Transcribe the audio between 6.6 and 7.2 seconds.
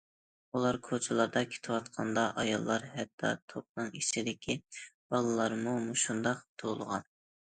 توۋلىغان.